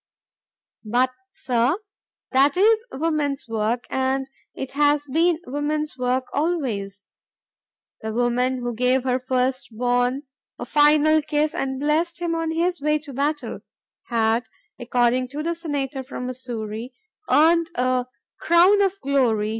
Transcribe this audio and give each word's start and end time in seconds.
"But, 0.83 1.11
sir, 1.29 1.77
that 2.31 2.57
is 2.57 2.83
woman's 2.91 3.47
work, 3.47 3.85
and 3.91 4.27
it 4.55 4.71
has 4.71 5.05
been 5.05 5.39
woman's 5.45 5.95
work 5.95 6.25
always.... 6.33 7.11
The 8.01 8.11
woman 8.11 8.61
who 8.61 8.73
gave 8.73 9.03
her 9.03 9.19
first 9.19 9.67
born 9.71 10.23
a 10.57 10.65
final 10.65 11.21
kiss 11.21 11.53
and 11.53 11.79
blessed 11.79 12.19
him 12.19 12.33
on 12.33 12.49
his 12.49 12.81
way 12.81 12.97
to 12.97 13.13
battle," 13.13 13.59
had, 14.07 14.45
according 14.79 15.27
to 15.27 15.43
the 15.43 15.53
Senator 15.53 16.01
from 16.01 16.25
Missouri, 16.25 16.95
earned 17.29 17.69
a 17.77 18.07
"crown 18.39 18.81
of 18.81 18.99
glory 19.01 19.49